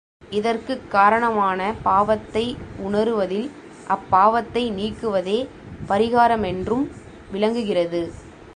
[0.29, 2.57] இதற்குக் காரணமான பாவத்தை
[2.83, 3.51] உணருவதில்,
[3.87, 5.47] அப்பாவத்தை நீக்குவதே
[5.87, 6.85] பரிகாரமென்றும்
[7.31, 8.11] விளங்குகிறது.